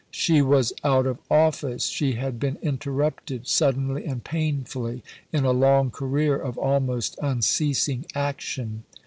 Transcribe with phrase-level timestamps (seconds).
[0.09, 5.91] She was "out of office"; she had been interrupted, suddenly and painfully, in a long
[5.91, 8.83] career of almost unceasing action.